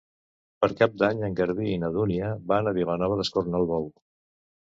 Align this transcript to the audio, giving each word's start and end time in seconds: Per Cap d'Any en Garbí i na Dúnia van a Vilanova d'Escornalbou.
Per 0.63 0.69
Cap 0.79 0.95
d'Any 1.01 1.19
en 1.27 1.35
Garbí 1.39 1.67
i 1.73 1.75
na 1.83 1.91
Dúnia 1.97 2.31
van 2.53 2.71
a 2.71 2.75
Vilanova 2.79 3.19
d'Escornalbou. 3.21 3.87